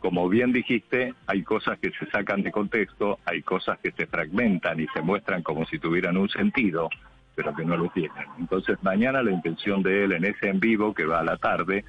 como 0.00 0.28
bien 0.28 0.52
dijiste, 0.52 1.14
hay 1.26 1.42
cosas 1.42 1.78
que 1.78 1.90
se 1.92 2.06
sacan 2.10 2.42
de 2.42 2.50
contexto, 2.50 3.18
hay 3.26 3.42
cosas 3.42 3.78
que 3.78 3.92
se 3.92 4.06
fragmentan 4.06 4.80
y 4.80 4.86
se 4.88 5.02
muestran 5.02 5.42
como 5.42 5.66
si 5.66 5.78
tuvieran 5.78 6.16
un 6.16 6.28
sentido, 6.30 6.88
pero 7.34 7.54
que 7.54 7.64
no 7.64 7.76
lo 7.76 7.88
tienen. 7.90 8.24
Entonces 8.38 8.78
mañana 8.82 9.22
la 9.22 9.30
intención 9.30 9.82
de 9.82 10.04
él 10.04 10.12
en 10.12 10.24
ese 10.24 10.48
en 10.48 10.58
vivo 10.58 10.94
que 10.94 11.04
va 11.04 11.20
a 11.20 11.24
la 11.24 11.36
tarde 11.36 11.84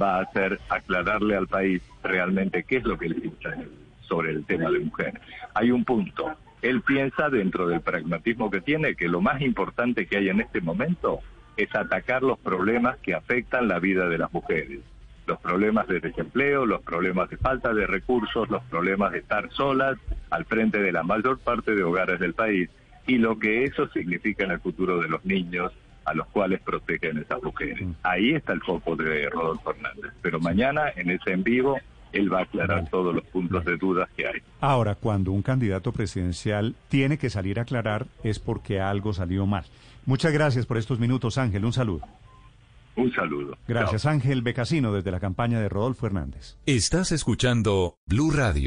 va 0.00 0.20
a 0.20 0.32
ser 0.32 0.60
aclararle 0.68 1.36
al 1.36 1.48
país 1.48 1.82
realmente 2.04 2.62
qué 2.62 2.76
es 2.76 2.84
lo 2.84 2.96
que 2.96 3.06
él 3.06 3.16
piensa 3.16 3.60
sobre 4.02 4.30
el 4.30 4.44
tema 4.44 4.70
de 4.70 4.78
mujeres. 4.78 5.20
Hay 5.54 5.72
un 5.72 5.84
punto. 5.84 6.32
Él 6.62 6.82
piensa 6.82 7.28
dentro 7.28 7.66
del 7.66 7.80
pragmatismo 7.80 8.50
que 8.50 8.60
tiene 8.60 8.94
que 8.94 9.08
lo 9.08 9.20
más 9.20 9.40
importante 9.40 10.06
que 10.06 10.18
hay 10.18 10.28
en 10.28 10.40
este 10.40 10.60
momento 10.60 11.20
es 11.56 11.74
atacar 11.74 12.22
los 12.22 12.38
problemas 12.38 12.98
que 12.98 13.14
afectan 13.14 13.66
la 13.66 13.80
vida 13.80 14.08
de 14.08 14.18
las 14.18 14.32
mujeres 14.32 14.80
los 15.26 15.38
problemas 15.40 15.88
de 15.88 16.00
desempleo, 16.00 16.66
los 16.66 16.82
problemas 16.82 17.28
de 17.30 17.36
falta 17.36 17.74
de 17.74 17.86
recursos, 17.86 18.48
los 18.48 18.62
problemas 18.64 19.12
de 19.12 19.18
estar 19.18 19.50
solas 19.52 19.98
al 20.30 20.44
frente 20.44 20.80
de 20.80 20.92
la 20.92 21.02
mayor 21.02 21.38
parte 21.38 21.74
de 21.74 21.82
hogares 21.82 22.20
del 22.20 22.34
país 22.34 22.70
y 23.06 23.18
lo 23.18 23.38
que 23.38 23.64
eso 23.64 23.88
significa 23.88 24.44
en 24.44 24.52
el 24.52 24.60
futuro 24.60 25.00
de 25.00 25.08
los 25.08 25.24
niños 25.24 25.72
a 26.04 26.14
los 26.14 26.26
cuales 26.28 26.60
protegen 26.60 27.18
esas 27.18 27.42
mujeres. 27.42 27.88
Ahí 28.02 28.34
está 28.34 28.52
el 28.52 28.62
foco 28.62 28.94
de 28.94 29.28
Rodolfo 29.28 29.70
Hernández. 29.70 30.12
Pero 30.22 30.38
mañana 30.38 30.92
en 30.94 31.10
ese 31.10 31.32
en 31.32 31.42
vivo 31.42 31.78
él 32.12 32.32
va 32.32 32.40
a 32.40 32.42
aclarar 32.42 32.88
todos 32.88 33.14
los 33.14 33.24
puntos 33.24 33.64
de 33.64 33.76
dudas 33.76 34.08
que 34.16 34.26
hay. 34.26 34.40
Ahora, 34.60 34.94
cuando 34.94 35.32
un 35.32 35.42
candidato 35.42 35.92
presidencial 35.92 36.74
tiene 36.88 37.18
que 37.18 37.28
salir 37.28 37.58
a 37.58 37.62
aclarar 37.62 38.06
es 38.22 38.38
porque 38.38 38.80
algo 38.80 39.12
salió 39.12 39.46
mal. 39.46 39.64
Muchas 40.06 40.32
gracias 40.32 40.66
por 40.66 40.78
estos 40.78 41.00
minutos, 41.00 41.36
Ángel. 41.36 41.64
Un 41.64 41.72
saludo. 41.72 42.06
Un 42.96 43.12
saludo. 43.12 43.56
Gracias, 43.68 44.06
Ángel 44.06 44.42
Becasino, 44.42 44.92
desde 44.92 45.10
la 45.10 45.20
campaña 45.20 45.60
de 45.60 45.68
Rodolfo 45.68 46.06
Hernández. 46.06 46.56
Estás 46.64 47.12
escuchando 47.12 47.98
Blue 48.06 48.30
Radio. 48.30 48.64